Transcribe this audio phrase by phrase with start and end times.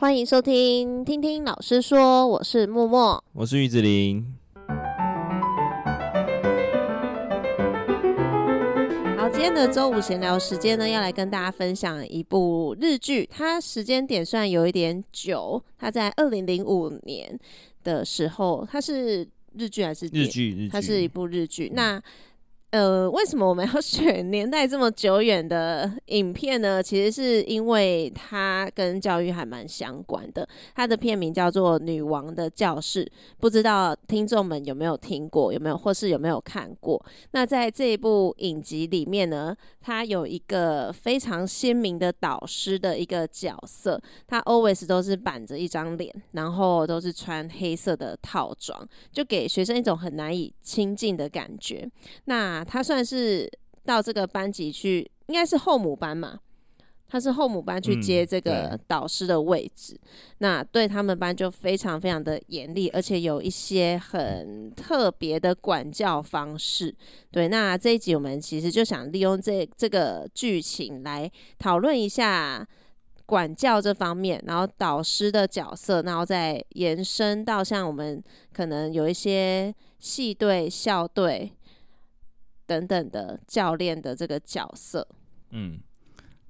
[0.00, 4.24] 欢迎收听，听听老师说，我是默默，我是玉子琳。
[9.16, 17.36] 好，今天的周五闲聊时间呢，要来跟大家分享一部日剧，它时间点算有一点久，它在二零零五年
[17.82, 19.26] 的时候，它是
[19.56, 20.68] 日剧还是日剧？
[20.70, 21.72] 它是一部日剧。
[21.74, 22.00] 那
[22.70, 26.82] 呃，为什么我们要 选年代这么久远的影片呢？
[26.82, 30.46] 其实是因为它跟教育还蛮相关的。
[30.74, 33.02] 它的片名叫做《女王的教室》，
[33.38, 37.02] 不知道听众们有没有听过，有没有，或是有没有看过？
[37.30, 51.90] 那在这一部影集里面呢，它有一个非常鲜明的导师的一个角色，他 always 都是板着一张脸，然后都是穿黑色的套装，就给学生一种很难以亲近的感觉。
[52.26, 53.50] 那他算是
[53.84, 56.38] 到这个班级去，应该是后母班嘛？
[57.10, 59.98] 他是后母班去接这个导师的位置，
[60.40, 66.94] 那对他们班就非常非常的严厉，而且有一些很特别的管教方式。
[67.30, 72.68] 对，那这一集我们其实就想利用这这个剧情来讨论一下
[73.24, 81.50] 管教这方面，然后导师的角色，然后再延伸到像我们可能有一些系队、校队。
[82.68, 85.08] 等等的教练的这个角色，
[85.52, 85.80] 嗯，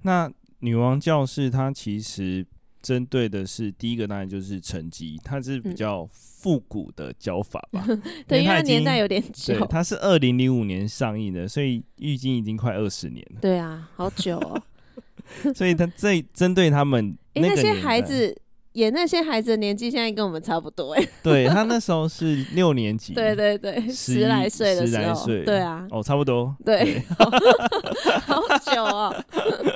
[0.01, 2.45] 那女王教室它其实
[2.81, 7.83] 针对的是第一个，当然就是成绩，它是比较复古的教法吧？
[7.87, 13.39] 嗯、对，因为它年代有点久，它是二零零五年上映的，所以预计已经快二十年了。
[13.39, 14.61] 对啊，好久哦。
[15.55, 18.35] 所以他这针对他们那，那些孩子。
[18.73, 21.07] 演那些孩子的年纪，现在跟我们差不多哎。
[21.23, 29.15] 对，他 那时候是六年级，对对对，十来岁的时候，十来岁，对啊，哦，差不多，对，对好 久哦。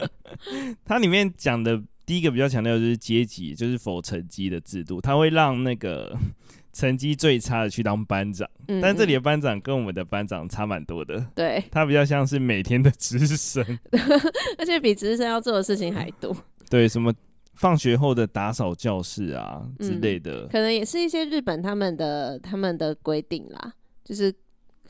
[0.85, 6.15] 他里面讲的第一个比较强调就是阶级，就是否成绩的制度，他会让那个
[6.71, 8.47] 成绩最差的去当班长，
[8.81, 13.63] 但这里的班长跟我们的班长差蛮多的，对，他比较像是每天的值日生，
[14.57, 16.35] 而且比值日生要做的事情还多，
[16.69, 17.11] 对，什么？
[17.55, 24.33] 放学后的打扫教室啊之类的，嗯，可能也是一些日本他们的他们的规定啦，就是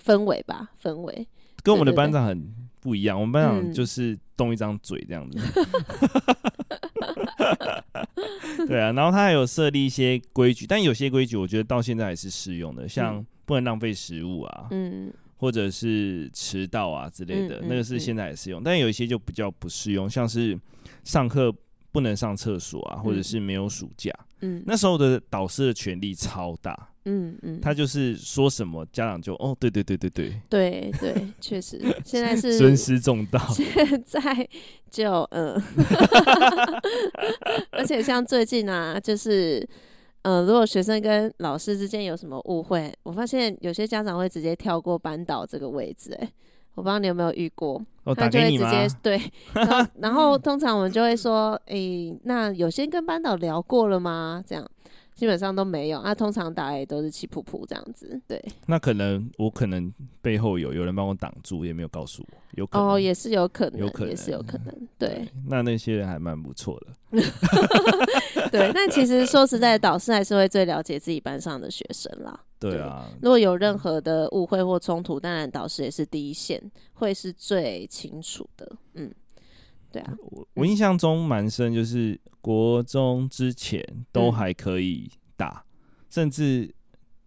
[0.02, 1.28] 氛围吧，氛围
[1.62, 3.20] 跟我们的班长很不一样。
[3.20, 5.40] 我们班长就是动一张嘴这样子，
[8.58, 8.94] 嗯、 对啊。
[8.94, 20.58] 然后他还有设立一些规矩，但有些规矩我觉得到现在还是适用的，像不能浪费食物啊，嗯，或者是迟到啊之类的，嗯、那个是现在也适用，但有一些就比较不适用，像是
[21.04, 21.54] 上课。
[21.94, 24.12] 不能上厕所啊，或者是没有暑假。
[24.42, 26.90] 嗯，那时候的导师的权力超大。
[27.06, 33.40] 嗯嗯，他就是说什么家长就哦，对对对对对，对对，确实，现在是 尊师重道。
[33.54, 34.48] 现在
[34.90, 35.62] 就嗯，
[37.72, 39.60] 而且像最近啊，就是
[40.22, 46.32] 嗯、呃，如果学生跟老师之间有什么误会，我发现有些家长会直接跳过班导这个位置、欸，哎。
[46.76, 49.22] 我不知道你有没有遇过，哦、他就会直接对，
[49.54, 54.44] 然后然后通常我们就会说，诶、欸，那有先跟班导聊过了吗？
[54.46, 54.66] 这样
[55.16, 58.44] 基本上都没有，那、啊、通常打也都是气噗噗这样子，对。
[58.66, 65.10] 那可能我可能背后有有人帮我挡住，也没有告诉我，有可能哦，也是有可能，有可能也是有可能，对。
[65.10, 66.88] 对那那些人还蛮不错的。
[68.52, 72.40] 对，但其实说实在，导师还是会最了解自己班上的学生啦。
[72.60, 76.62] 对啊，如果有任何的误会或冲突，当然导师也是第一线，
[76.94, 78.72] 会是最清楚的。
[78.94, 79.12] 嗯，
[79.94, 80.14] 对啊。
[80.32, 83.82] 我我印象中蛮深，就是国中之前
[84.12, 86.74] 都还可以打，嗯、甚至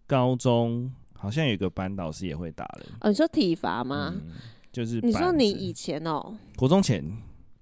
[0.05, 2.87] 高中好像有个班导师也会打人。
[3.01, 4.13] 哦，你说体罚吗？
[4.13, 4.33] 嗯、
[4.71, 7.03] 就是你说你以前哦，国中前，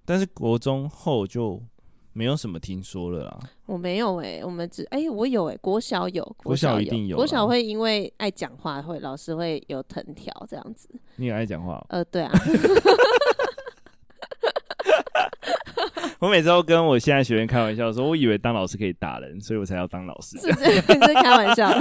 [0.03, 1.61] 但是国中后就。
[2.17, 10.87] 没有什么听说了啦，我没有哎、欸，我们只哎、欸，我有哎、欸，国小有，国小有，国小一定有，国小会因为爱讲话，会老师会有藤条这样子。
[11.17, 11.85] 你也爱讲话？
[11.89, 12.31] 呃，对啊。
[16.21, 20.37] 我每次都跟我现在学员开玩笑说，我以为当老师可以打人，所以我才要当老师。
[20.39, 21.71] 是是， 是开玩笑，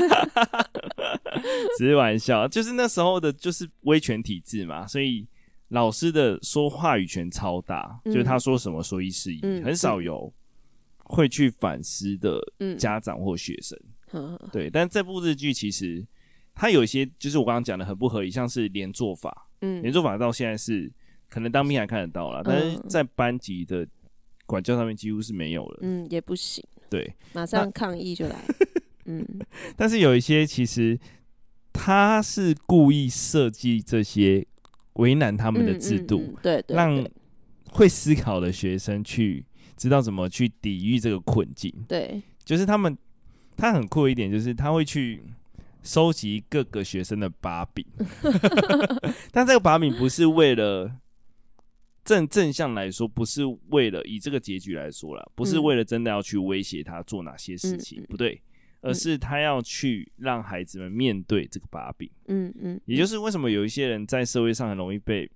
[1.78, 5.26] 只是玩笑，就是那时候的，就是威权体制嘛，所以。
[5.69, 10.32] 老师的说话语权超大，嗯、就是他说什么说一是一，嗯、很少有
[11.02, 12.38] 会去反思的
[12.78, 13.76] 家长或学生。
[14.12, 16.06] 嗯、对，但这部日剧其实
[16.54, 19.48] 它有一些，就是我刚刚讲的很不合理，像是连坐法。
[19.62, 20.88] 嗯，连坐法到现在是
[21.28, 23.84] 可能当兵还看得到啦，嗯、但是在班级的
[24.46, 25.79] 管教上面几乎是没有了。
[25.82, 26.64] 嗯，也不行。
[26.88, 28.37] 对，马上抗议就来。
[29.06, 29.26] 嗯，
[29.76, 30.99] 但是有一些其实
[31.73, 34.46] 他是故意设计这些。
[34.94, 37.05] 为难他们的制度，嗯嗯嗯、对，对，对，让
[37.73, 39.44] 会思考的学生去
[39.76, 41.75] 知道怎么去抵御这个困境。
[41.88, 42.96] 对，就是他们，
[43.56, 45.20] 他很酷一点，就是他会去
[45.82, 47.85] 收集各个学生的把柄，
[49.32, 50.88] 但这个把柄不是为了
[52.04, 58.40] 正正向来说，不是为了以这个结局来说啦，不是为了真的要去威胁他做哪些事情，嗯、不对。
[58.86, 65.26] 而是他要去让孩子们面对这个把柄，嗯嗯，也就是为什么有一些人在社会上很容易被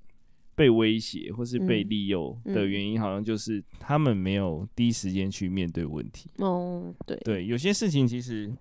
[0.54, 6.28] 被威胁或是被利诱的原因，好像就是他们没有第一时间去面对问题。
[6.36, 7.16] 哦，对。
[7.24, 8.52] 对，有些事情其实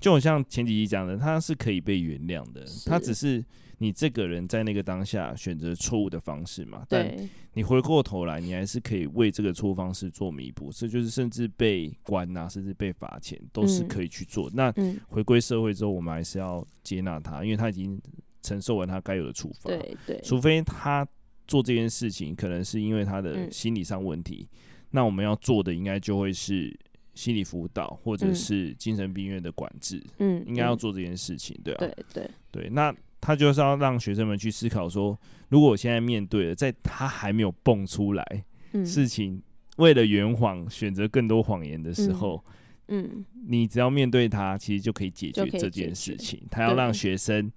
[0.00, 3.44] 就好像前几集讲的，他是可以被原谅的，他只是。
[3.78, 6.82] 你这个人在那个当下选择错误的方式嘛？
[6.88, 7.14] 但
[7.52, 10.72] 你回过头来，你还是可以为这个错误方式做弥补。
[10.72, 14.48] 这就是甚至被关啊，甚至被罚钱，都是可以去做。
[14.48, 14.74] 嗯、那
[15.08, 18.00] 回归社会之后，我们还是要接纳他，因为他已经
[18.40, 19.68] 承受完他该有的处罚。
[19.68, 21.06] 对对，除非他
[21.46, 24.48] 做这件事情，可能是因为他的心理上问题。
[24.50, 24.58] 嗯、
[24.92, 26.74] 那我们要做的，应该就会是
[27.16, 30.00] 心理辅导，或者是精神病院的管制。
[30.18, 32.94] 嗯，应该要做这件事情，对啊，对对对，那。
[33.18, 35.18] 他就是要让学生们去思考说，
[35.48, 39.42] 如果我现在面对了，在他还没有蹦出来，嗯、事情
[39.78, 42.44] 为了圆谎选择更多谎言的时候，
[42.86, 46.40] 嗯，嗯你只要面对他，其实就可以解决这件事情。
[46.50, 47.50] 他要让学生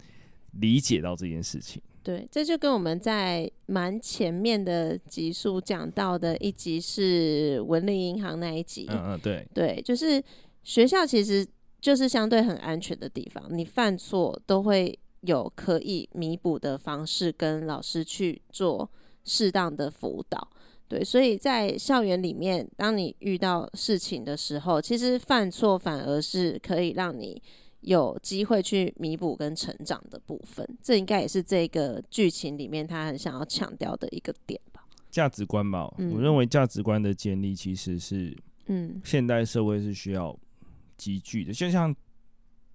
[0.53, 1.79] 理解到这件事情。
[2.03, 8.87] 对，这就跟我们在蛮前面的集数讲到的一集是文林银行那一集。
[8.89, 10.23] 嗯嗯，对对，就是
[10.63, 11.45] 学校其实
[11.79, 14.97] 就是相对很安全的地方，你犯错都会。
[15.23, 18.89] 有可以弥补的方式，跟老师去做
[19.25, 20.49] 适当的辅导，
[20.87, 27.41] 对，所以在校园里面，当你遇到事情的时候，其实犯错反而是可以让你
[27.81, 30.67] 有机会去弥补跟成长的部分。
[30.81, 34.83] 这应该也是这个剧情里面他很想要强调的一个点吧。
[35.09, 38.37] 价值观吧，嗯，我认为价值观的建立其实是，
[38.67, 40.37] 嗯，现代社会是需要
[40.97, 41.95] 积聚的，就像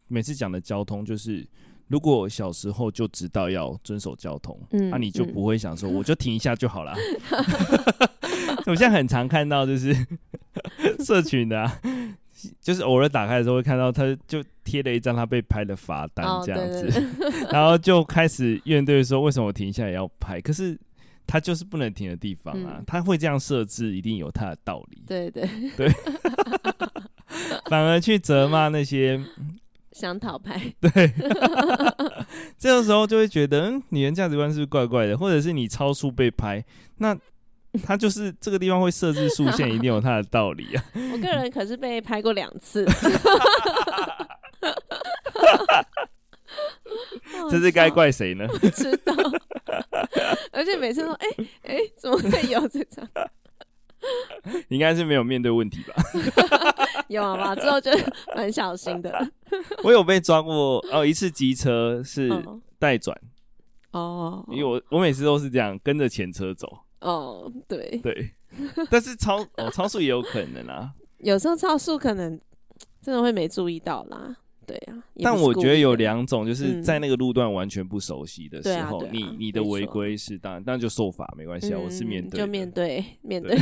[0.09, 1.47] 每次讲的交通就是。
[1.87, 6.95] 如果小时候就知道要遵守交通，那、嗯啊、你就不会想说，我就停一下就好了。
[7.31, 9.95] 嗯、 我现在很常看到就是
[11.05, 11.81] 社群的、啊，
[12.61, 20.41] 就是偶尔打开的时候会看到，他就贴了一张他被拍的罚单这样子，哦、对对对 然后就开始怨对说，为什么我停下来要拍？
[20.41, 20.79] 可是
[21.27, 25.03] 他就是不能停的地方啊，嗯、他会这样设置，一定有他的道理。
[25.07, 25.89] 对对对，
[27.71, 29.21] 反而去责骂那些。
[29.93, 30.91] 想讨拍，对，
[32.59, 35.17] 这个时候就会觉得，嗯，你的价值观是不是怪怪的？
[35.17, 36.65] 或者是你超速被拍，
[36.97, 37.17] 那
[37.85, 40.85] 他就是这个地方会设置竖线，一定有他的道理啊。
[41.13, 42.87] 我个人可是被拍过两次，
[47.51, 48.47] 这是该怪谁呢？
[48.47, 49.13] 不知道，
[50.53, 53.05] 而且每次都，哎、欸、哎、欸，怎么会有这张？
[54.69, 55.95] 应该是没有面对问题吧？
[57.09, 57.91] 有啊，之后就
[58.37, 59.31] 蛮小心的。
[59.83, 62.31] 我有被抓过哦，一次机车是
[62.79, 63.19] 待转
[63.93, 66.69] 哦，因为我我每次都是这样跟着前车走
[67.05, 68.01] 哦，对。
[68.03, 68.31] 对，
[68.91, 72.41] 但是超哦超速也有可能啊，有时候超速可能
[73.01, 74.37] 真的会没注意到啦。
[74.67, 81.79] 对啊，但我觉得有两种，就是在那个路段完全不熟悉的时候，你你的违规是当然，但就受罚没关系啊。
[81.79, 83.59] 我是面对，就面对面对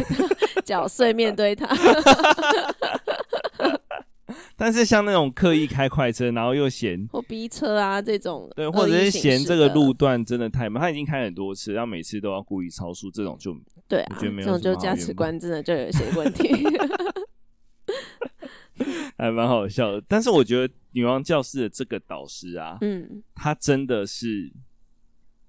[0.64, 1.66] 搅碎 面对他。
[4.56, 13.56] 但是像那种刻意开快车，然后又嫌或逼车啊这种，对，或者是嫌这个路段真的太慢，他已经开很多次，然后每次都要故意超速，这种就
[13.88, 16.49] 对啊，这种就价值观真的就有些问题。
[19.18, 24.50] 还蛮好笑的，但是我觉得女王教室的这个导师啊，嗯，他真的是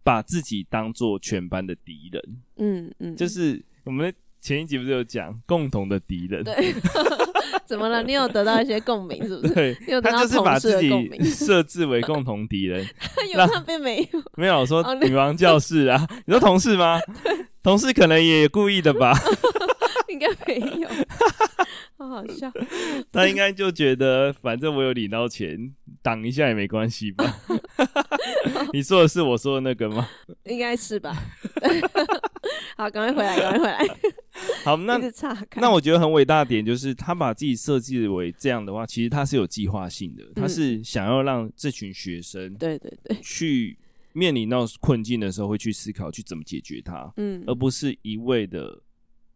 [0.04, 6.44] 把自己当做全班的敌人，嗯嗯，就是我们前一集不是有讲共同的敌人？
[6.44, 6.76] 对，
[7.66, 8.04] 怎么了？
[8.04, 9.54] 你有得到一些共鸣是不是？
[9.54, 12.86] 对，他就是把自己设置为共同敌人，
[13.34, 14.22] 有那边没有？
[14.36, 17.00] 没有，我说女王教室啊，你说同事吗？
[17.64, 19.18] 同事可能也故意的吧？
[20.10, 20.90] 应该没有。
[21.98, 22.52] 好好笑，
[23.14, 27.24] 他应该就觉得反正我有领到钱，挡一下也没关系吧？
[28.74, 30.06] 你说的是我说的那个吗？
[30.44, 31.16] 应该是吧。
[32.76, 33.96] 好，赶快回来，赶快回来。
[34.64, 35.00] 好，那
[35.56, 43.18] 那我觉得很伟大的点就是，他把自己设计为这样的话，其实他是有计划性的，他是想要让这群学生对对对。
[43.22, 43.78] 去
[44.14, 48.82] 面临到困境的时候，会去思考去怎么解决它，嗯，而不是一味的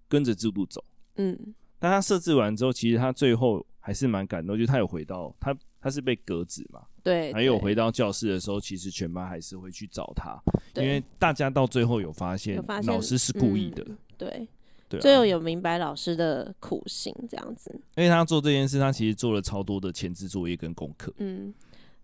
[0.08, 0.84] 跟着制度走，
[1.16, 1.38] 嗯。
[1.80, 10.42] 但他设置完之后，其实他最后还是蛮感动，就是他有回到他，他是被革职嘛，对，还有回到教室的时候，其实全班还是会去找他，
[10.82, 14.48] 因为大家到最后有发现，老师是故意的，嗯、对，
[14.90, 17.72] 对、啊，最后有明白老师的苦心这样子。
[17.96, 21.14] 因为他做这件事，他其实做了超多的前置作业跟功课。
[21.18, 21.54] 嗯，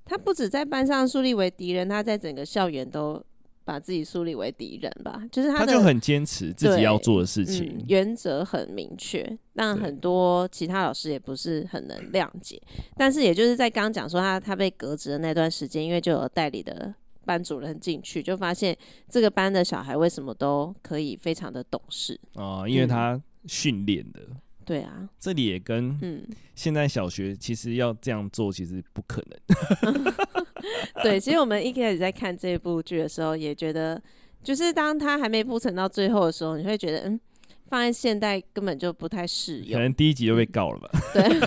[0.05, 3.23] 他不止在班上树立为敌人，他在整个校园都
[3.65, 5.23] 把自己树立为敌人吧？
[5.31, 12.61] 就是他，他就很坚持自己要做的事情，嗯、原则很明确，让很多其他老师也不是很能谅解。
[12.97, 16.93] 但是也就是在刚刚讲说他他被革职的那段时间，因为就有代理的
[17.25, 18.77] 班主任进去，就发现
[19.09, 24.21] 这个班的小孩为什么都可以非常的懂事哦，因为他训练的。
[24.29, 26.25] 嗯对啊，这里也跟嗯，
[26.55, 30.05] 现在小学其实要这样做，其实不可能。
[31.03, 34.01] 对，其实我们一开始在看这部剧的时候，也觉得，
[34.41, 37.19] 就是当他还没铺陈到最后的时候，你会觉得，嗯，
[37.67, 39.73] 放在现代根本就不太适用。
[39.73, 40.89] 可能第一集就被告了吧？
[41.15, 41.41] 嗯、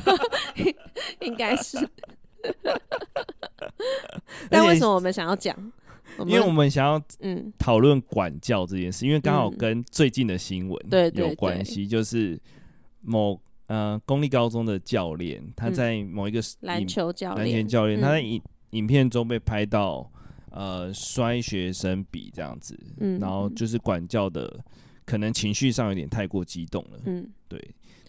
[0.55, 0.77] 对，
[1.27, 1.89] 应该是。
[4.51, 5.55] 但为什么我们想要讲？
[6.27, 7.53] 因为我们想要嗯。
[7.59, 12.41] 讨论管教这件事，因为刚好跟最近的新闻对有关系，就是。
[13.09, 20.11] 某呃公立高中的教练，他在某一个篮球教练，篮球教练，他在影影片中被拍到
[20.51, 24.59] 呃摔学生笔这样子，嗯，然后就是管教的
[25.07, 27.59] 可能情绪上有点太过激动了，嗯，对，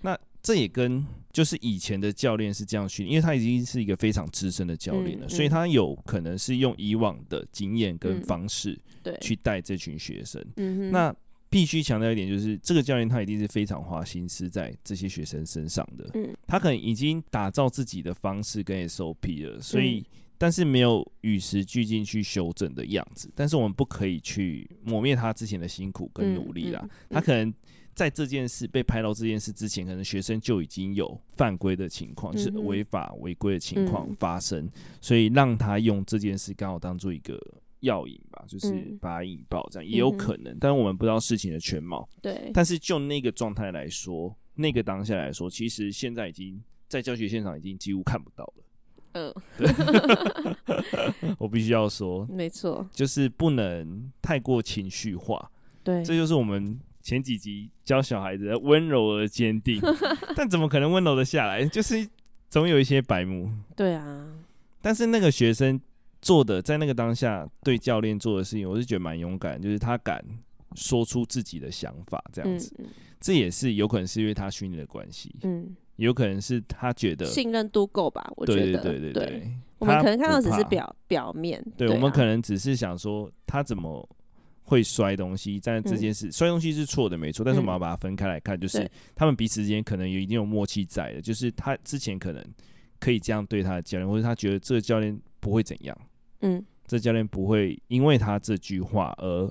[0.02, 9.18] 那这也跟就是以前的教练是这样训练，因为他已经是一个非常资深的教练了，嗯，所以他有可能是用以往的经验跟方式对。
[9.22, 11.16] 去带这群学生，嗯，那。
[11.50, 16.06] 必须强调一点，就是这个教练他一定是非常花心思在这些学生身上的。
[16.14, 20.06] 嗯，他可能已经打造自己的方式跟 SOP 了，所以
[20.38, 23.32] 但是没有与时俱进去修正的样子。
[23.36, 26.88] 但是我们不可以去磨灭他之前的辛苦跟努力啦。
[27.10, 27.54] 他可能
[27.94, 34.70] 在这件事被拍到这件事之前，可能学生就已经有犯规的情况，就是违法违规的情况发生，
[35.02, 37.40] 所以让他用这件事刚好当做一个。
[37.82, 42.10] 药引吧，就是把它引爆，这样、嗯、也有可能，但是我们不知道事情的全貌。
[42.24, 48.64] 对，但是就那个状态来说，那个当下来说，其实现在已经在教学现场已经几乎看不到了。
[49.14, 49.68] 嗯，对
[51.40, 55.52] 我必须要说，没错，就是不能太过情绪化。
[55.84, 59.82] 对，这就是我们前几集教小孩子温柔而坚定，
[60.36, 61.66] 但怎么可能温柔的下来？
[61.66, 62.08] 就是
[62.50, 63.50] 总有一些白目。
[63.76, 64.28] 对啊，
[64.82, 65.80] 但是那个学生。
[66.20, 70.20] 做的在那个当下对教练做的事情，我是觉得蛮勇敢，就是他敢
[70.74, 72.76] 说出自己的想法，这样子，
[73.20, 84.08] 这也是有可能是因为他训练的关系，嗯，有可能是他觉得信任度够吧，我觉得，对对对对我们可能看到只是表表面，对，对、啊、我们可能只是想说他怎么
[84.64, 92.44] 会摔东西，但这件事、嗯、摔东西是错的没错，但是我们要把它分开来看，就是他们彼此之间可能有一定有默契在的，就是他之前可能
[93.00, 95.16] 可以这样对他的教练，或者他觉得这个教练。
[95.40, 95.98] 不会怎样，
[96.42, 99.50] 嗯，这教练不会因为他这句话而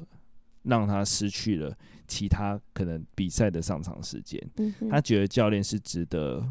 [0.67, 4.41] 让他失去了其他可能比赛的上场时间。
[4.59, 6.47] 嗯，他觉得教练是值得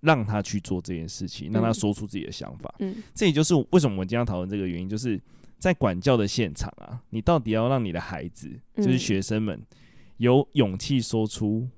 [0.00, 2.74] 让他去做这件事情，让他说出自己的想法。
[2.78, 5.20] 嗯，这也就是为什么我们今天要讨论这个原因，就是
[5.58, 9.60] 在管教的现场啊，你到底要让你的孩子，就是学生们，
[10.18, 11.68] 有勇气说出。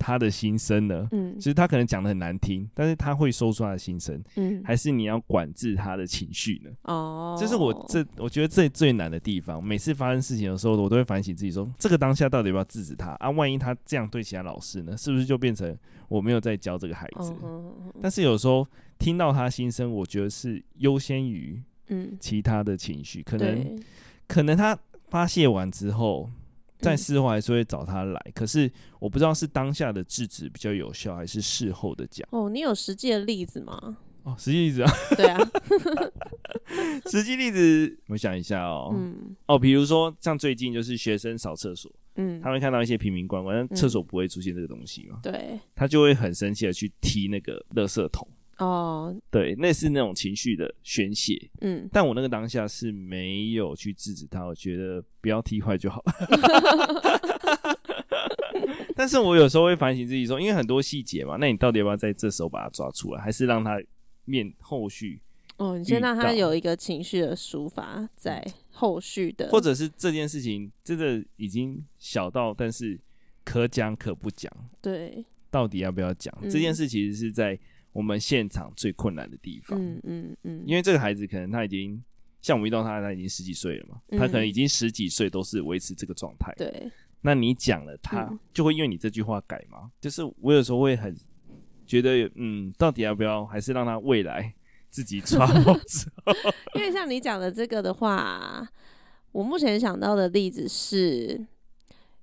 [0.00, 1.06] 他的心声呢？
[1.12, 4.20] 嗯，其实他可能讲的很难听，但是他会说出他的心声。
[4.36, 6.70] 嗯，还是你要管制他的情绪呢？
[6.84, 9.62] 哦，这是我这我觉得最最难的地方。
[9.62, 13.28] 每次发生事情的时候，我都会反省自己说，这个当下到底要不要制止他啊？
[13.30, 14.96] 万一他这样对其他老师呢？
[14.96, 15.76] 是不是就变成
[16.08, 17.30] 我没有在教这个孩子？
[17.42, 18.66] 哦，但是有时候
[18.98, 23.78] 听到他心声，我觉得是优先于嗯其他的情绪，可能
[24.26, 24.76] 可能他
[25.08, 26.30] 发泄完之后。
[26.80, 32.26] 在事后还是会找他来，嗯，可是我不知道是当下的制止比较有效，还是事后的讲。
[32.30, 33.98] 哦，你有实际的例子吗？
[34.22, 35.50] 哦，实际例子啊， 对啊，
[37.10, 48.28] 实际例子，我想一下哦，嗯，哦，比如说像最近就是学生扫厕所，嗯，他会看到一些瓶瓶罐罐，但厕所不会出现这个东西嘛，对，嗯，他就会很生气的去踢那个垃圾桶。
[48.60, 56.04] 哦，对，那是那种情绪的宣泄，嗯，但我那个当下是没有去制止他，我觉得不要踢坏就好。
[58.94, 63.80] 但是我有时候会反省自己说，因为很多细节嘛，那你到底要不要在这时候把它抓出来，还是让他
[64.26, 65.22] 面后续？
[65.56, 73.00] 哦，你先让他有一个情绪的抒发，在后续的，或者是这件事情真的已经小到，但是
[73.42, 74.52] 可讲可不讲，
[74.82, 76.36] 对，到底要不要讲？
[76.42, 77.58] 嗯，这件事其实是在。
[77.92, 82.02] 我们现场最困难的地方，嗯嗯嗯，因为这个孩子可能他已经
[82.40, 86.54] 像我们遇到他，他已经十几岁了嘛，嗯、他可能已经十几岁都是维持这个状态。
[86.56, 89.78] 对，那你讲了，他就会因为你这句话改吗？
[89.84, 91.14] 嗯、就是我有时候会很
[91.86, 94.54] 觉得，嗯，到底要不要，还是让他未来
[94.88, 95.46] 自己抓？
[96.76, 98.66] 因为像你讲的这个的话，
[99.32, 101.44] 我目前想到的例子是，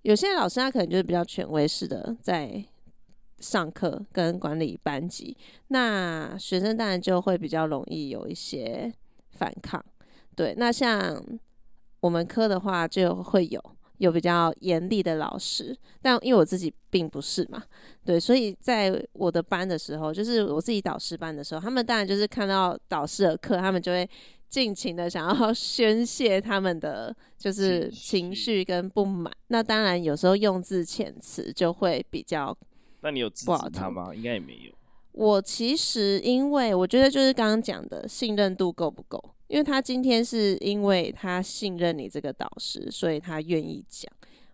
[0.03, 2.63] 有些老师他可能就是比较权威式的在
[3.39, 5.35] 上课跟管理班级，
[5.67, 8.91] 那学生当然就会比较容易有一些
[9.31, 9.83] 反抗。
[10.35, 11.23] 对，那像
[11.99, 13.61] 我们科的话就会有
[13.97, 17.63] 有比较严厉的老师，但因为我自己并不是嘛，
[18.05, 24.07] 对，所以在我的班的时候，就是我自己导师班的时候，他们当然就是看到导师的课，他们就会
[24.47, 29.33] 尽情的想要 宣泄他们的就是情绪跟不满。
[29.47, 32.55] 那当然有时候用字遣词就会比较，
[33.01, 34.13] 那你有制止他吗？
[34.13, 34.73] 应该也没有。
[35.11, 39.23] 我其实因为我觉得就是刚刚讲的信任度够不够。
[39.47, 44.11] 因为他今天是因为他信任你这个导师，所以他愿意讲，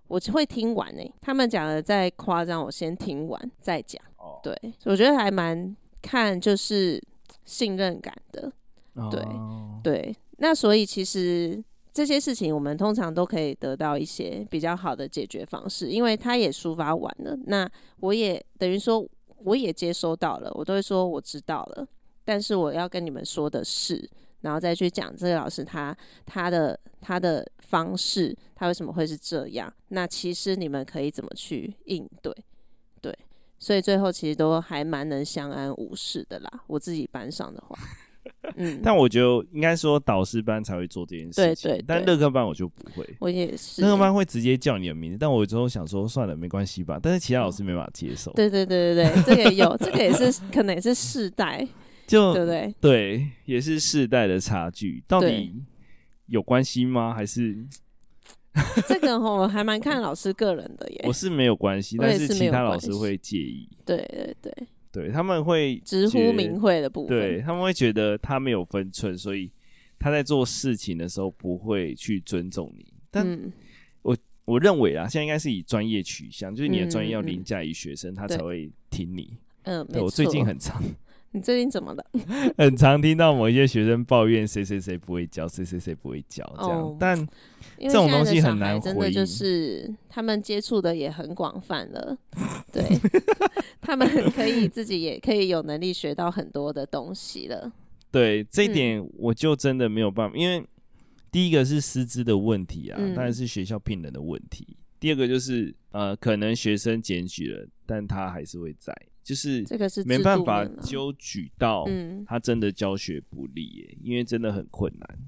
[0.08, 1.14] 我就会听完诶、欸。
[1.20, 4.00] 他们讲的再夸张，我先听完再讲。
[4.18, 7.02] 哦，对，我觉得还蛮看就是
[7.44, 8.54] 信任感的。
[9.10, 11.60] 对、哦、对，那所以其实
[11.94, 17.70] 这些事情我们通常都可以得到一些比较好的解决方式，因为他也抒发完了，那
[18.00, 19.08] 我也等于说
[19.38, 21.88] 我也接收到了，我都会说我知道了，
[22.26, 24.10] 但是我要跟你们说的是。
[24.42, 25.96] 然后再去讲这个老师他
[26.26, 29.74] 他的他的方式，他为什么会是这样？
[29.88, 32.36] 那其实你们可以怎么去应对？
[33.02, 33.18] 对，
[33.58, 36.64] 所以最后其实都还蛮能相安无事的啦。
[36.68, 37.80] 我自己班上的话，
[38.58, 43.08] 嗯，但我觉得应该说导师班才会做这件事情，对对对，但乐课班我就不会。
[43.20, 47.00] 我也是，乐课班会直接叫你的名字，但我之后想说算了，没关系吧。
[47.02, 48.32] 但是其他老师没办法接受。
[48.34, 51.68] 对对对对对，这个也有，这个也是可能也是世代。
[52.06, 55.56] 就对对对，也是世代的差距，到底
[56.26, 57.14] 有关系吗？
[57.14, 57.66] 还是
[58.88, 61.02] 这个我还蛮看老师个人的耶。
[61.06, 63.70] 我是没有关系，但是其他老师会介意。
[63.86, 64.54] 对对对，
[64.94, 69.52] 对他们会直呼名讳的部分，对他们会觉得他没有分寸，所以
[69.98, 72.86] 他在做事情的时候不会去尊重你。
[73.10, 73.52] 但
[74.04, 79.36] 我我认为啊，现在应该是以专业取向，就是你的专业要凌驾于学生，他才会听你。
[79.64, 80.80] 嗯，对，我最近很常。
[81.34, 82.06] 你最近怎么了？
[82.58, 87.28] 很常听到某一些学生抱怨谁谁谁不会教，谁谁谁不会教这样，哦、但
[87.80, 88.80] 这种东西很难。
[88.80, 92.15] 真的就是他们接触的也很广泛了，
[92.72, 92.84] 对，
[93.82, 97.72] 他们可以自己也可以有能力学到很多的东西了。
[98.12, 100.63] 对，这一点我就真的没有办法，嗯、因为
[101.32, 104.78] 第一个是师资的问题啊，当然、嗯、是学校聘人的问题。
[105.00, 108.96] 第二个就是呃，可能学生检举了，但他还是会在。
[109.24, 111.88] 就是这个是没办法揪举到
[112.28, 115.20] 他真的教学不力耶，因为真的很困难。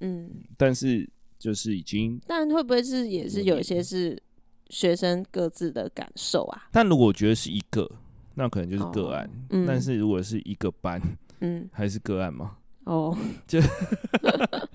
[0.00, 4.20] 嗯，但是就是已经，但会不会是也是有一些是
[4.70, 6.68] 学生各自的感受啊？
[6.72, 7.88] 但如果我觉得是一个，
[8.34, 9.30] 那可能就是个案。
[9.50, 11.00] 嗯，但是如果是一个班，
[11.40, 12.56] 嗯，还是个案吗？
[12.84, 13.60] 哦，就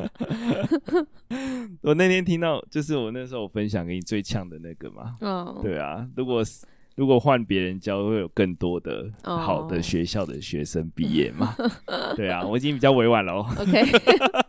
[1.81, 5.17] 我那天听到，就是我那时候我分享给你最呛的那个嘛。
[5.21, 6.65] 哦，对啊，如果是。
[6.95, 12.15] 如果换别人教，会有更多的好的学校的学生毕业嘛？Oh.
[12.17, 13.47] 对啊，我已经比较委婉了哦。
[13.57, 13.83] OK，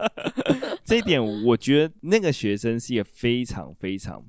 [0.84, 4.22] 这一点我觉得那个学生是一个非常非常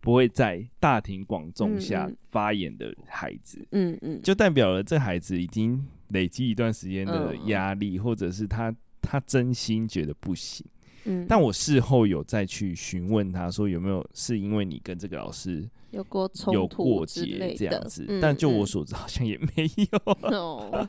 [0.00, 3.64] 不会在大庭广众下发言的孩子。
[3.70, 8.06] 嗯嗯，就代表了这孩子已经累积一段时间的压力，oh.
[8.06, 10.66] 或者是他他真心觉得不行。
[11.04, 20.18] 嗯，但我事后有再去询问他说有没有是因为你跟这个老师有过冲突有过节这样子，嗯、但就我所知好像也没有。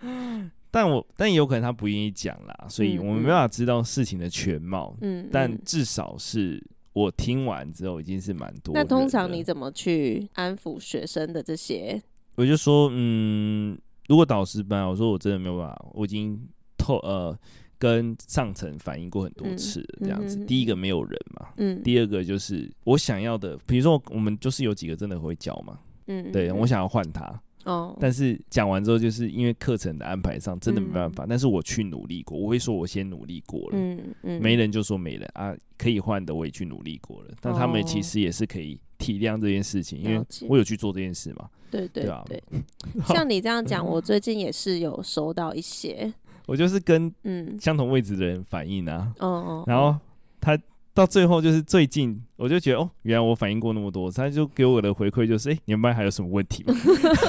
[0.00, 4.96] 嗯、但我但有可能他不愿意讲啦，所以我们没办法知道事情的全貌。
[5.00, 8.74] 嗯，但至少是我听完之后已经是蛮多。
[8.74, 12.00] 那通常你怎么去安抚学生的这些？
[12.36, 13.78] 我就说，嗯，
[14.08, 16.40] 如果导师班，我说我真的没有办法，我已经
[16.76, 17.38] 透呃。
[17.78, 20.36] 跟上层反映过很多次，这样子。
[20.36, 42.62] 嗯嗯、第一个没有人嘛，嗯、第二个就是我想要的，比如说我们就是有几个真的会教嘛，嗯，对我想要换他，哦，但是讲完之后，就是因为课程的安排上真的没办法，嗯、但是我去努力过，我会说我先努力过了，嗯嗯、没人就说没人啊，可以换的我也去努力过了，但他们其实也是可以体谅这件事情，因为我有去做这件事嘛，对对对，对。
[43.06, 46.12] 像你这样讲，我最近也是有收到一些。
[46.48, 49.94] 我就是跟嗯相同位置的人反映啊，嗯、然后
[50.40, 50.58] 他
[50.94, 56.74] 到最后就是最近，我就觉得哦，原来我反应过那么多，他就给我的回馈就是，哎、欸，你们班还有什么问题吗？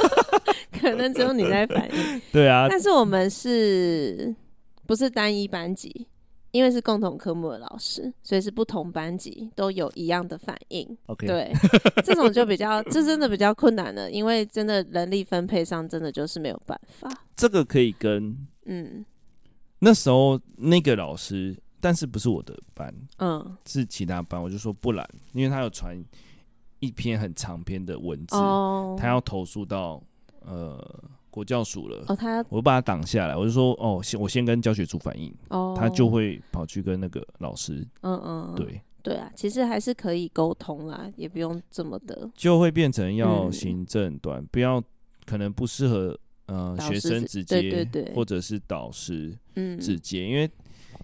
[0.80, 2.22] 可能只有你在反应。
[2.32, 4.34] 对啊，但是我们是
[4.88, 6.08] 不是单一班级？
[6.52, 10.98] 因为是共同科目的老师，所以是不同班级都有一样的反应。
[11.08, 11.52] OK，对，
[12.04, 17.08] 这种就比较， 这真的比较困难了，因为真的人力分配上真的就是没有办法。
[17.36, 18.48] 这个可以跟。
[18.70, 19.04] 嗯，
[19.80, 24.42] 那时候那个老师但是不是我的班，嗯，是其他班。
[24.42, 26.02] 我就说不然，因为他有传
[26.80, 30.02] 一篇很长篇的文字，哦，他要投诉到
[30.42, 32.04] 呃国教署了。
[32.08, 38.82] 哦，他我把他挡下来，我就说哦，先我先跟教学组反映，哦，他就会跑去跟那个老师，嗯嗯，对。
[39.02, 44.84] 对啊，其实还是可以沟通啦，也不用这么的，就会变成要行政端，不要
[45.26, 50.50] 可能不适合呃学生直接，对对对，或者是导师嗯直接，因为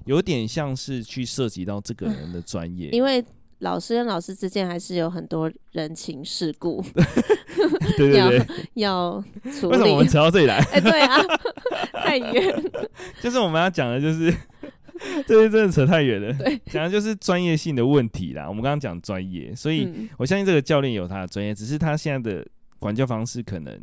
[0.05, 3.23] 有点像是去涉及到这个人的专业，因为
[3.59, 6.83] 老师跟老师之间还是有很多人情世故，
[7.97, 9.23] 对对对，要
[9.59, 9.77] 处理。
[9.77, 10.57] 为什么我们扯到这里来？
[10.73, 11.17] 哎，对啊，
[11.93, 12.71] 太远。
[13.23, 14.31] 就是我们要讲的，就是
[15.25, 16.33] 这些真的扯太远了。
[16.33, 18.47] 对，讲的就是专业性的问题啦。
[18.47, 22.45] 我们刚刚讲专业，所以我相信这个教练有他的专业，只是他现在的
[22.77, 23.79] 管教方式可能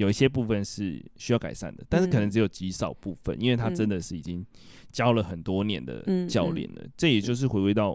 [0.00, 4.44] 有一些部分是需要改善的，但是可能只有极少部分，因为他真的是已经
[4.90, 6.82] 教了很多年的教练了。
[6.96, 7.94] 这也就是回归到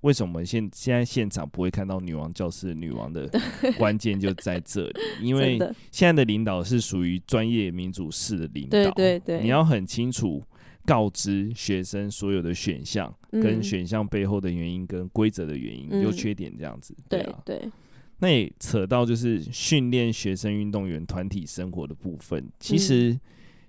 [0.00, 3.30] 为什么现现在现场不会看到女王教室女王的
[3.78, 5.58] 关键就在这里，因为
[5.92, 10.42] 现在的领导是属于专业民主式的领导，对对对，你要很清楚。
[10.86, 16.94] 告知学生所有的选项，跟选项背后的原因，跟规则的原因、优、嗯、缺点这样子。
[17.08, 17.70] 对啊，对对。
[18.18, 22.48] 那也扯到就是训练学生运动员团体生活的部分。
[22.58, 23.18] 其实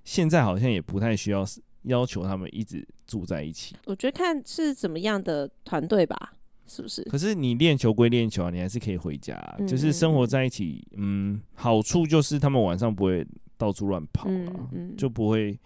[0.03, 1.45] 现在好像也不太需要
[1.84, 3.75] 要求他们一直住在一起。
[3.86, 6.34] 我觉得看是怎么样的团队吧，
[6.67, 7.03] 是不是？
[7.03, 9.58] 可是你练球归练球啊，你还是可以回家、啊。
[9.67, 13.25] 就是生活在一起，嗯，好处就是他们晚上不会
[13.58, 15.58] 到处乱跑了、啊嗯嗯，就不会。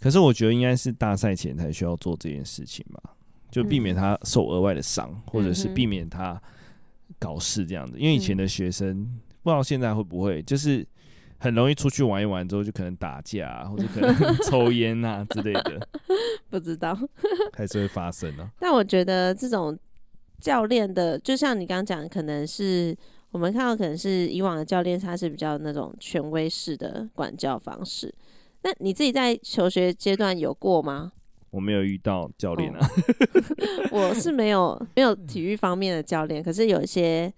[0.00, 3.14] 可是我觉得应该是大赛前才需要做这件事情吧，
[3.50, 6.40] 就避免他受额外的伤、嗯，或者是避免他
[7.18, 7.98] 搞事这样子。
[7.98, 10.86] 因为以前的学生、嗯、不知道现在会不会，就是
[11.38, 15.88] 很容易出去玩一玩之后就可能打架、啊，或者可能抽烟啊之类的，
[16.50, 16.96] 不知道
[17.56, 18.50] 还是会发生呢、啊。
[18.58, 19.78] 但我觉得这种
[20.40, 22.96] 教练的，就像你刚刚讲的，可能是
[23.30, 28.14] 我们看到可能是以往的教练他是比较那种权威式的管教方式。
[28.62, 31.12] 那你自己在求学阶段有过吗？
[31.50, 32.78] 我没有遇到教练啊，
[33.90, 37.32] 哦、 我是没有没有体育方面的教练，可是有一些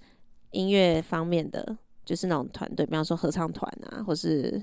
[0.51, 4.63] 音乐方面的，就是那种团队，比方说合唱团啊，或是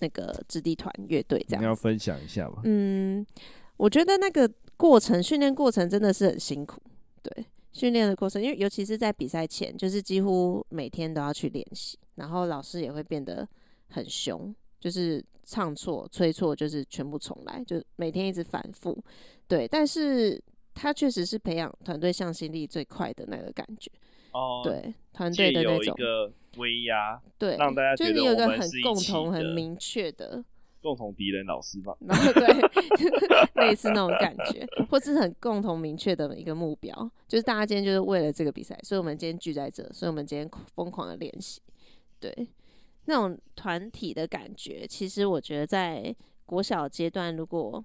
[0.00, 1.62] 那个子弟团乐队这样。
[1.62, 2.60] 你要分享一下吧。
[2.64, 3.26] 嗯，
[3.78, 6.78] 我觉得那个过程训练过程真的是很辛苦，
[7.22, 13.48] 对，训练的过程，因为尤其是在比赛前，就是几乎每天都要去练习，然后老师也会变得
[13.88, 14.54] 很凶。
[14.80, 18.96] 就是唱错、吹错，就是全部重来，就每天一直反复。
[19.48, 20.42] 对，但是
[20.74, 23.90] 他确实是培养团队向心力最快的那个感觉。
[24.32, 25.94] 哦，对，团队的那种。
[25.94, 30.42] 一个威压，对，让大家觉得就是有一个很共同、很明确的
[30.80, 31.96] 共同敌人老师吧。
[32.00, 32.46] 然后对，
[33.66, 41.60] 类似那种感觉，或是很共同明确的一个目标，就是大家今天就是为了这个比赛，所以我们今天聚在这，所以我们今天疯狂的练习。
[42.18, 42.48] 对。
[43.06, 46.14] 那种团体的感觉，其实我觉得在
[46.44, 47.84] 国小阶段，如果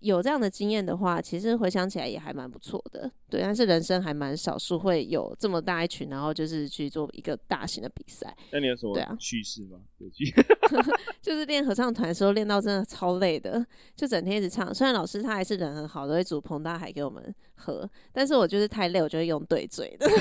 [0.00, 3.08] 有这样的经验的话，其实回想起来也还蛮不错的。
[3.30, 8.36] 对，但是人生还蛮少数会有这么大一群，然后就是去做一个大型的比赛。
[8.50, 9.78] 那你有什么趣事吗？
[9.98, 10.24] 有趣，
[11.22, 14.74] 就是练合唱团的时候练到真的超累的，就整天一直唱。
[14.74, 20.08] 虽然老师他还是人很好，都会煮彭大海给我们喝，但是我就是太累，我就会用对嘴的。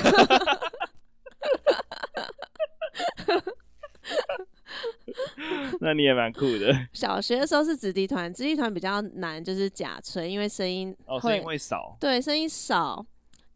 [5.82, 6.74] 那你也蛮酷的。
[6.93, 11.95] 小学的时候是子弟团，子弟团比较难，就是假吹，因为声音哦，声音会少。
[12.00, 13.06] 对，声音少，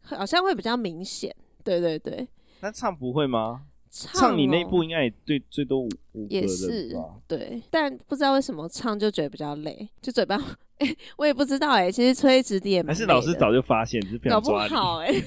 [0.02, 1.34] 好像会比较明显。
[1.64, 2.26] 对对对。
[2.60, 3.62] 那唱不会吗？
[3.90, 5.88] 唱，你那部应该也最，最多五。
[6.28, 6.94] 也是。
[7.26, 10.36] 对，但不知道为什么唱就觉得比较累，就嘴巴。
[10.78, 11.92] 哎、欸，我也不知道哎、欸。
[11.92, 12.94] 其实吹直笛也蛮。
[12.94, 14.68] 还是老师早就发现，只是不想抓你。
[14.68, 15.24] 搞 不好哎、欸。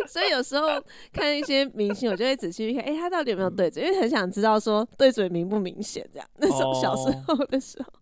[0.08, 0.66] 所以有时候
[1.12, 3.82] 看一些明星，我就会仔细去看，哎、欸，他到底有没有对嘴？
[3.84, 6.28] 因为很想知道说对嘴明不明显，这样。
[6.36, 7.92] 那时候小时候的时候，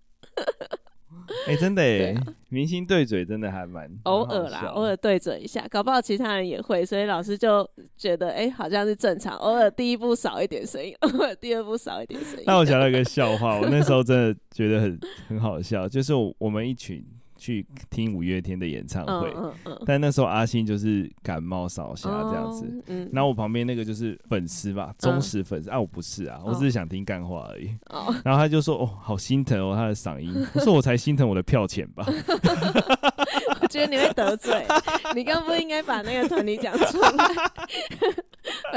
[1.47, 9.37] 哎、欸，真的哎、啊，明星对嘴真的还蛮偶尔啦，偶尔对嘴一下，搞不好其他人也会，所以老师就觉得，哎、欸，好像是正常。
[9.37, 12.45] 偶尔第一步少一点声音， 偶尔第二步少一点声音。
[12.47, 17.05] 那我想到一个笑话，我那时候真的觉得很很好笑，就是我们一群。
[17.47, 28.13] 去听五月天的演唱会，嗯嗯嗯、但那时候阿信就是感冒烧瞎这样子，哦嗯、然后我旁边那个就是粉丝吧，忠实粉丝、嗯、啊，我不是啊，我只是想听干话而已、哦。
[28.25, 32.05] 然后他就说：“哦，好心疼哦，他的嗓音。”我说：“我才心疼我的票钱吧。
[33.63, 34.67] ”我觉得你会得罪，
[35.15, 37.11] 你刚不应该把那个团体讲出来。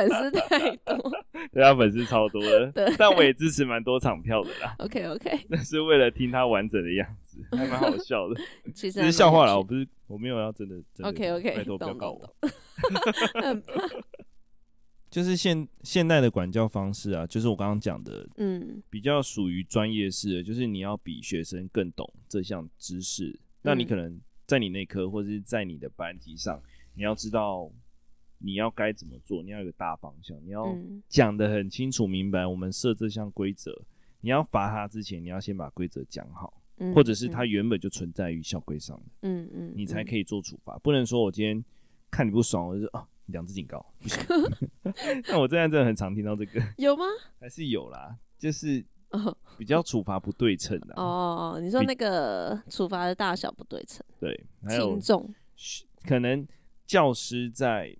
[0.08, 1.12] 粉丝太多，
[1.52, 4.76] 对他粉丝超多的， 对，但我也支持蛮多场票的啦。
[4.80, 8.40] OK OK，那是为了听他完整的样子，还蛮好笑的。
[8.74, 10.76] 其实是笑话啦，我不是我没有要真的。
[10.94, 12.36] 真的 OK OK，拜托不要告我。
[15.10, 23.40] 就是现现代的管教方式啊，就是我刚刚讲的，嗯，比较属于专业式的，就是你要比学生更懂这项知识。
[23.64, 26.62] 那你可能在你那科或者是在你的班级上，
[26.94, 27.72] 你要知道
[28.40, 30.76] 你要该怎么做，你要有个大方向，你要
[31.08, 32.46] 讲的很清楚明白。
[32.48, 33.72] 我们设这项规则，
[34.22, 36.62] 你要罚他之前，你要先把规则讲好，
[36.96, 40.78] 或者是他原本就存在于校规上的，嗯嗯，你才可以做处罚。
[40.80, 41.64] 不能说我今天
[42.10, 43.08] 看你不爽，我就说啊。
[43.30, 44.20] 两次警告不行，
[45.30, 47.06] 那我这样真的很常听到这个， 有吗？
[47.40, 48.84] 还是有啦，就是
[49.56, 51.60] 比较处罚不对称的哦。
[51.62, 55.36] 你说那个处罚的大小不对称，对，还有轻重，
[56.08, 56.44] 可能
[56.88, 57.96] 教师在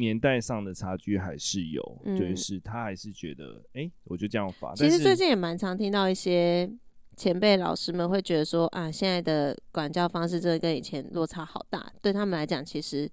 [0.00, 4.74] 年代上的差距还是有，嗯、就是他还是觉得，哎、欸，我就这样罚。
[4.74, 6.68] 其实最近也蛮常听到一些
[7.16, 13.08] 前辈老师们会觉得说，啊，现在的管教方式真的跟以前落差好大，对他们来讲，其实。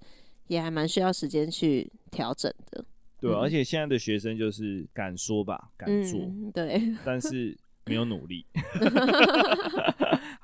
[0.48, 2.82] 也还蛮需要时间去调整的，
[3.20, 7.54] 对、啊，嗯、而且现在的学生就是敢说吧，敢做，嗯、对， 但是
[7.86, 8.46] 没有努力。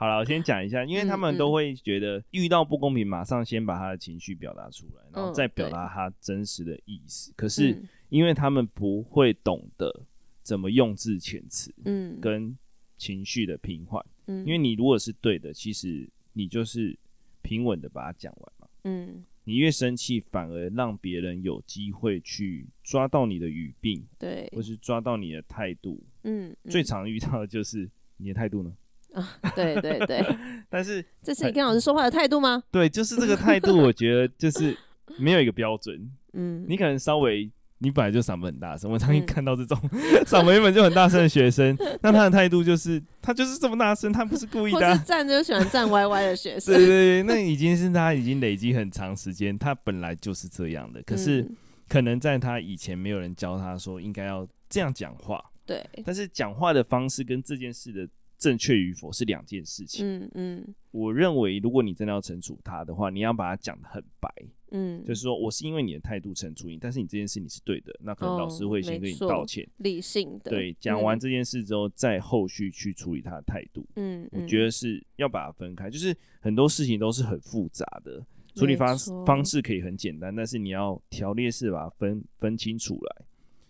[0.04, 7.32] 好了，我先讲一下，因为他们都会觉得遇到不公平，马上先把他的情绪表达出来，然后再表达他真实的意思。
[7.32, 10.06] 嗯、可是因为他们不会懂得
[10.42, 12.54] 怎么用字遣词，嗯，跟
[12.98, 16.94] 情绪的平缓，嗯，因为你如果是对的，其实你就是
[17.42, 19.24] 平稳的把它讲完嘛，嗯。
[19.46, 26.02] 你越生气，反而让别人有机会去抓到你的语病，对，或是抓到你的态度。
[26.24, 28.74] 嗯，嗯，最常遇到的就是你的态度呢？
[29.20, 30.26] 啊，对对对。
[30.70, 32.64] 但是这是你跟老师说话的态度吗？
[32.72, 34.76] 对，就是这个态度， 我觉得就是
[35.18, 36.12] 没有一个标准。
[36.34, 37.52] 嗯，你可能稍微。
[37.80, 39.78] 你本来就嗓门很大声，我常常看到这种
[40.26, 44.96] 嗓门原本就很大声的学生，那他的态度就是他就是这么大声，他不是故意的、啊。
[44.96, 46.74] 是站着就喜欢站歪歪的学生。
[46.74, 51.04] 对对对，那已经是他已经累积很长时间，他本来就是这样的。
[51.04, 51.46] 可是
[51.90, 55.44] 可能在他以前没有人教他说应该要这样讲话。
[55.66, 55.86] 对。
[56.06, 58.08] 但是讲话的方式跟这件事的
[58.44, 60.06] 正确与否是两件事情。
[60.06, 60.76] 嗯嗯。
[60.92, 64.30] 我认为如果你真的要惩处他的话，你要把它讲的很白。
[64.72, 70.52] 嗯，就是说我是因为你的态度惩处你，但是你这件事你是对的，那可能老师会先跟你道歉，理性的。
[70.52, 73.88] 对，讲完这件事之后，再后续去处理他的态度。
[73.96, 78.26] 嗯，我觉得是要把它分开，就是很多事情都是很复杂的，
[78.56, 83.26] 处理方方式可以很简单，但是你要条列式把它分分清楚来。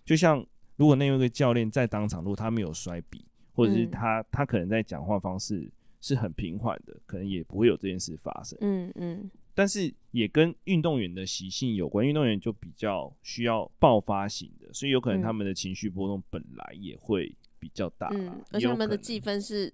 [0.06, 0.46] 就像
[0.78, 5.70] 如果那有一个教练在当场，如果他没有摔笔，或者是他他可能在讲话方式
[6.02, 8.58] 是很平缓的，可能也不会有这件事发生。
[8.62, 9.32] 嗯嗯。
[9.56, 19.72] 但是也跟运动员的习性有关，运动员就比较需要爆发型的，所以有可能他们的情绪波动本来也会比较大，嗯，而且他们的计分是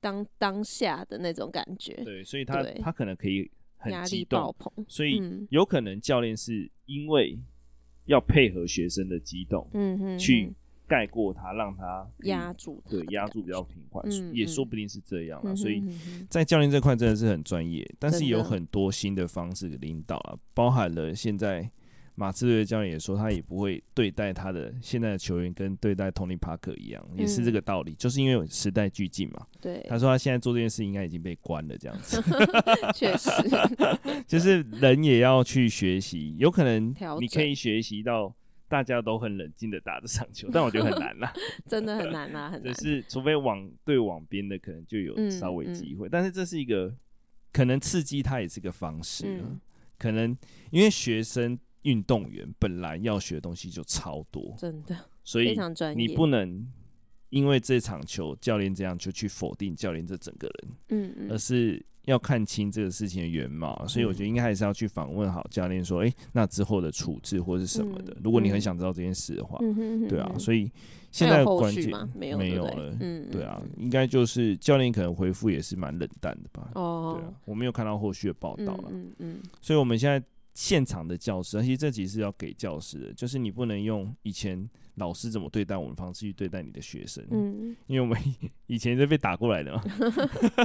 [0.00, 7.36] 当当下的那种感觉，对，所以他他可能可以很激动，爆棚，所以有可能教练是因为
[8.04, 10.54] 要配合学生的激动，嗯哼，去。
[10.88, 15.52] 盖过他，让他压住，对，压住比较平缓，嗯、也说不定是这样啊。
[15.52, 15.82] 嗯、所以
[16.30, 21.70] 在教练这块真的是很专业，嗯、但是有很多新的方式领导啊，包含了现在
[22.14, 29.46] 马刺队的教练也说，他也不会对待他的现在的球员跟对待 Tony Parker 一样，嗯、也是这个道理，就是因为有时代俱进嘛。
[29.60, 32.20] 对，他说他现在做这件事应该已经被关了，这样子。
[32.94, 33.30] 确实，
[34.26, 38.34] 就是人也要去学习，有可能你可以学习到。
[38.68, 41.32] 大家都很冷静的打这场球，但我觉得很难啦，
[41.66, 42.72] 真的很难啦， 很难。
[42.72, 46.94] 就是除非网对网边的，可能就有稍微机会，嗯嗯、但是这是一个
[47.52, 49.60] 可能刺激他也是个方式，嗯、
[49.98, 50.36] 可能
[50.70, 55.56] 因为学生运动员本来要学的东西就超多，真的，所以
[55.96, 56.70] 你不能
[57.30, 61.84] 因为这场球教练这样就去否定教练这整个人，嗯嗯，而是。
[62.08, 68.14] 要看清这个事情的原貌，所以我觉得应该还是要去访问好教练，说，哎、欸，那之后的处置或是什么的。
[68.14, 70.70] 嗯、如果你很想知道这件事的话，嗯、对啊，所以
[71.10, 76.70] 现在关键没有没有了，嗯，对啊，应该就是教练可能回复也是蛮冷淡的吧。
[76.74, 80.22] 哦，对啊，我没有看到后续的报道了，嗯嗯，所以我们现在
[80.58, 84.68] 现场的教师，其实这集是要给教师的，就是你不能用以前。
[84.98, 87.24] 老师怎么对待我们方式去对待你的学生？
[87.30, 88.18] 嗯，因为我们
[88.66, 89.80] 以前是被打过来的嘛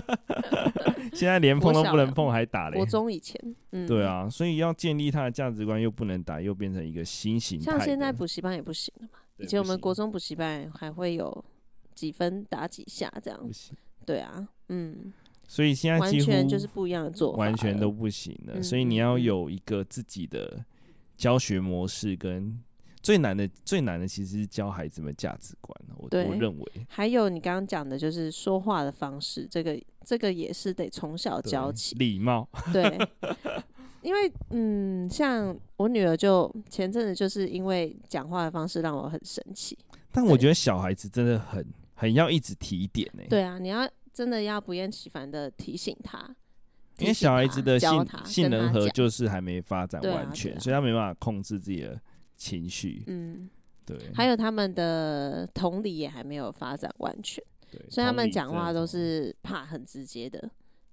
[1.14, 2.76] 现在连碰都不能碰还打嘞。
[2.78, 3.40] 国中以前，
[3.74, 7.62] 嗯，对啊，所以要建立他的价值观，又不能打，又变成一个新型。
[7.62, 11.46] 像现在补习班也不行了嘛，以前我们国中补习班还会有
[11.94, 13.78] 几分打几下这样，不行。
[14.04, 15.14] 对啊，嗯，
[15.54, 18.64] 所以现在几乎完全就是不一样的做法，完全都不行了。
[18.64, 20.66] 所以你要有一个自己的
[21.16, 22.60] 教学模式跟。
[23.04, 26.72] 最难的最难的其实是教孩子们价值观，我我认为。
[26.88, 31.96] 还有你刚刚讲的就是说话的方式，这个这个也是得从小教起。
[31.96, 32.48] 礼貌。
[32.72, 32.98] 对。
[34.02, 39.78] 因为嗯，像我女儿就前阵子就是因为讲话的方式让我很生气。
[40.10, 43.28] 但我觉得小孩子真的很很要一直提点呢、欸。
[43.28, 46.36] 对啊，你要真的要不厌其烦的提醒他。
[47.00, 47.90] 因为小孩子的性
[48.24, 52.00] 性能核就是还没发展完全，啊啊、所以他没办法控制自己的
[52.38, 53.04] 情绪。
[53.08, 53.50] 嗯，
[53.84, 53.98] 对。
[54.14, 60.50] 还有他们的同理也还没有发展完全，对，所以他们讲话都是怕很直接的。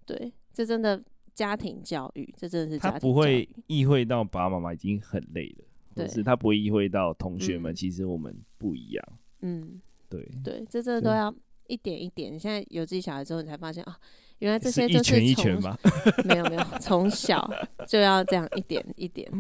[0.07, 1.01] 对，这真的
[1.35, 2.95] 家庭教育，这真的是家庭。
[2.95, 9.05] 他不会意会到爸爸妈妈已经很累了，对，是他不会意会到同学们其实我们不一样。
[9.43, 9.79] 嗯，
[10.09, 11.33] 对对，这真的都要
[11.71, 12.33] 一点一点。
[12.33, 13.97] 你现在有自己小孩之后，你才发现啊。
[14.41, 15.75] 原来这些就是从一拳一拳
[16.25, 17.47] 没有没有，从小
[17.87, 19.31] 就要这样一点一点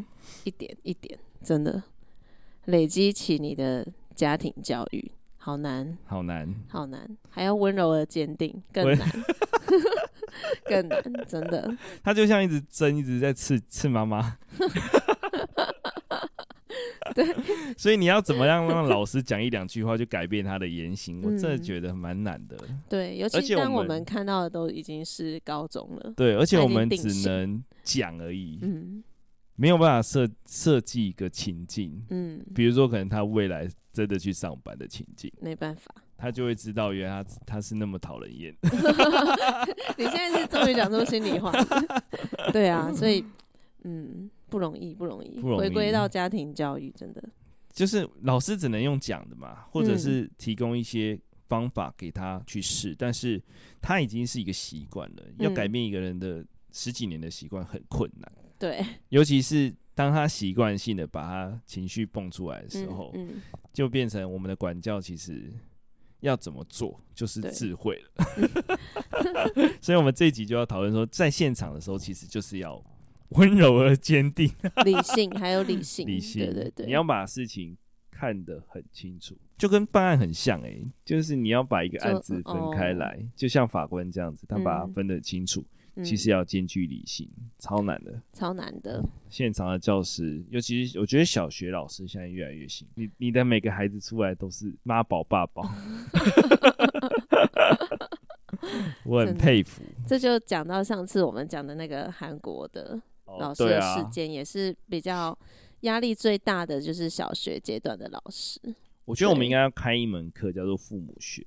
[0.44, 1.82] 一点一点，真的
[2.66, 9.08] 累积起你的家庭教育，好难，好难，好难，还要温柔而坚定，更难，
[10.68, 11.74] 更难，真的。
[12.04, 14.36] 他就像一直针一直在刺刺妈妈。
[17.14, 17.26] 对，
[17.76, 21.20] 所以你要怎么样让老师讲一两句话就改变他的言行？
[21.22, 22.56] 我真的觉得蛮难的。
[22.88, 26.12] 对，尤其当我们看到的都已经是高中了。
[26.16, 29.02] 对，而且我们只能讲而已，嗯，
[29.56, 38.54] 没有办法设设计一个情境，嗯，比如说可能他未来真的去上班的情境，没办法，他就会知道原来他他是那么讨人厌。
[39.98, 41.52] 你现在是终于讲出心里话，
[42.52, 43.24] 对啊，所以
[43.84, 44.30] 嗯。
[44.50, 47.22] 不容易，不容易，回归到家庭教育，真的
[47.72, 51.16] 就是老师只能用讲的嘛，或者是提供一些
[51.46, 53.40] 方法给他去试，嗯、但是
[53.80, 58.28] 他已经是一个习惯了，嗯、要改变一个人的十几年的习惯很困难。
[58.58, 65.48] 对， 尤其是当他习惯性的把他情绪蹦出来的时候，嗯嗯、就变成我们的管教其实
[66.22, 68.24] 要怎么做就是智慧了。
[69.80, 72.84] 所以，我们这一集就要讨论说，在现场的时候，其实就是要。
[73.38, 74.50] 温柔而坚定，
[74.84, 77.76] 理性还有理性，理性对对对，你要把事情
[78.10, 85.64] 看得很清楚，就跟办案很像哎、欸，就是你要把一个案子分开来，就，像法官这样子，他把它分得很清楚，
[85.94, 89.00] 嗯、其实要兼具理性，超难的，超难的。
[89.28, 95.62] 现场的教师，尤其是我觉得小学老师现在越来越行，你你的每个孩子出来都是妈宝爸宝，
[99.06, 99.84] 我很佩服。
[100.04, 103.00] 这就讲到上次我们讲的那个韩国的。
[103.38, 105.36] 老师的时间也是比较
[105.80, 108.60] 压力最大的，就是小学阶段的老师。
[109.04, 111.44] 我觉得我们应该要开一门课，叫做父母学，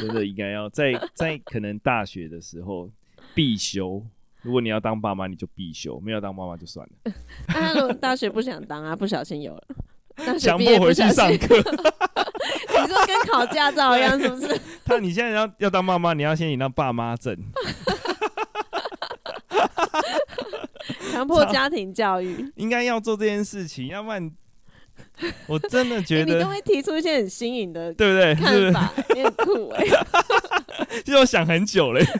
[0.00, 2.90] 真的应该要在在可能大学的时候
[3.34, 4.04] 必修。
[4.42, 7.12] 如果你要当爸妈，你就必修；没有当妈妈就算了。
[7.48, 11.56] 那如果大学不想当啊，不小心有了，强迫回去上课。
[11.56, 14.60] 你说跟考驾照一样，是不是？
[14.84, 17.34] 他你现在要要当妈妈，你要先领到爸妈证。
[21.14, 24.30] 强迫家庭教育 应该要做这件事情，要不然
[25.46, 28.34] 我真的觉得、欸、你都会提出一些很新颖的，对不对？
[28.34, 29.84] 看法有点酷哎，
[31.04, 32.00] 其实我想很久了。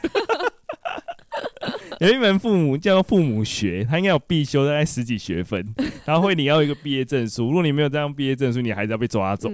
[2.01, 5.65] 有一门父母叫做父母学，他应该有必修大概十几学分，
[6.05, 7.47] 然后会你要一个毕业证书。
[7.47, 9.49] 如果你没有这样毕业证书，你孩子要被抓走。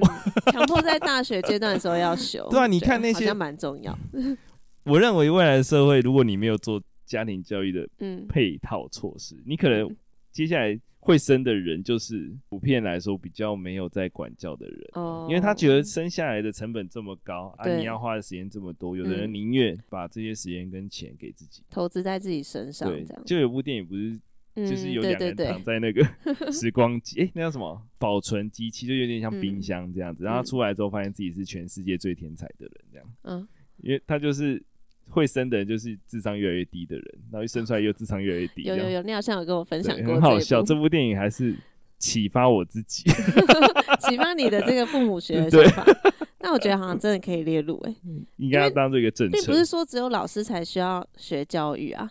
[0.50, 3.96] 强、嗯、迫在大学阶段的时候要修，对啊，你看那些蛮重要。
[4.85, 6.81] 我认为未来的社会，如果你没有做。
[7.10, 7.88] 家庭教育的
[8.28, 9.92] 配套措施，嗯、你可能
[10.30, 21.64] 接下来会生的人，就是普遍来说比较没有在管教的人，哦、因为他觉得生下来的成本这么高啊，你要花的时间这么多，有的人宁愿把这些时间跟钱给自己。
[21.68, 22.88] 投资在自己身上。
[22.88, 24.20] 对，就有部电影不是，
[24.54, 26.06] 就是有两个人躺在那个
[26.52, 27.82] 时光机，哎、欸，那叫什么？
[27.98, 34.62] 保存机器，就有点像冰箱这样子，嗯、然后出来之后发现自己是全世界最天才的人，这样，嗯，因为他就是。
[35.10, 38.62] 会生的人就是智商越来越低的人，然后一生出来又智商越来越低。
[38.62, 40.62] 有有有，你好像有跟我分享过，很好笑。
[40.62, 41.54] 这部电影还是
[41.98, 43.04] 启发我自己，
[44.08, 45.84] 启发你的这个父母学的想法。
[46.38, 47.96] 那我觉得好像真的可以列入哎、欸，
[48.36, 49.36] 应该要当做一个政策。
[49.36, 52.10] 并不是说只有老师才需要学教育啊。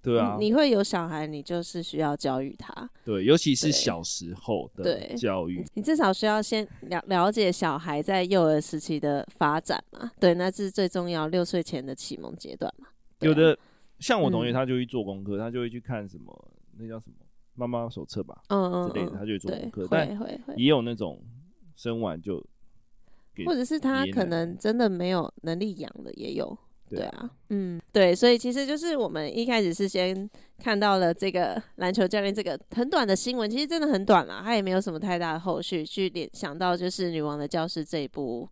[0.00, 2.88] 对啊，你会有小孩，你就是需要教育他。
[3.04, 10.10] 对，尤其是小时候的教育，你至少需要先了了解小孩在幼儿时期的发展嘛。
[10.20, 12.86] 对，那是最重要，六岁前的启蒙阶段嘛。
[13.20, 13.58] 有的
[13.98, 17.16] 像我同学，他就会做功课，他就会去看什么，那叫什么
[17.54, 19.88] 妈妈手册吧，嗯嗯之类的，他就会做功课。
[19.90, 21.20] 但会会也有那种
[21.74, 22.42] 生完就，
[23.44, 26.56] 或者是他可能真的没有能力养的也有。
[26.90, 30.28] 对啊，嗯，对，所以其实就是我们一开始是先
[30.62, 38.48] 看到了这个篮球教练这个很短的新闻，其实真的很短啦，他也没有什么太大的后续，去联想到就是《女王的教室》这一部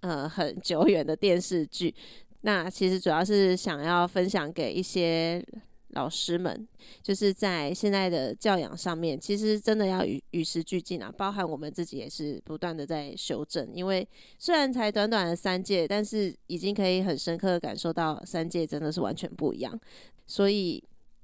[0.00, 1.94] 呃很久远的电视剧。
[2.42, 5.44] 那其实主要是想要分享给一些。
[5.92, 6.68] 老师们
[7.02, 13.66] 就是在现在的教养上面，其实真的要与与时俱进啊，包含我们自己也是不断的在修正。
[13.72, 14.06] 因为
[14.38, 19.80] 虽然才短短的三届，但是已经可以很深刻的感受到三届真的是完全不一样。
[20.26, 20.82] 所以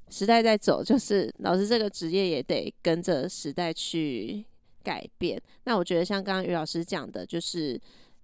[0.09, 4.45] 时代在走，就是老师这个职业也得跟着时代去
[4.83, 5.39] 改变。
[5.65, 7.79] 那我觉得像刚刚于老师讲的，就是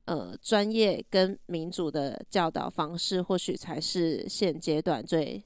[0.07, 5.45] 呃，专业跟民主的教导方式，或许才是现阶段最。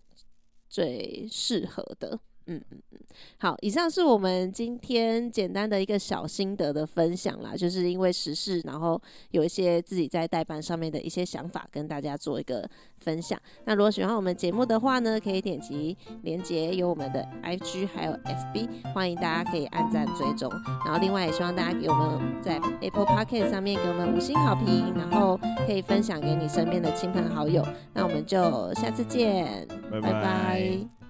[0.75, 2.99] 最适合的，嗯嗯嗯，
[3.39, 12.69] 好，以上是我们今天简单的一个小心得的分享啦，就是因为时事，然后有一些自己在代班上面的一些想法，跟大家做一个
[12.99, 13.41] 分享。
[13.65, 20.51] 那如果喜欢我们节目的话呢，可以点击连接，有我们的 IG 还有 FB，欢迎大家可以按赞追踪。
[20.85, 27.67] 然后另外也希望大家给我们在 Apple Podcast 上面给我们五星好评，然后可以分享给你身边的亲朋好友。
[27.93, 30.13] 那我们就下次见，拜拜。
[30.13, 31.04] 拜拜。